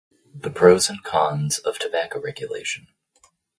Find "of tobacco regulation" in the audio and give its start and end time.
1.59-2.87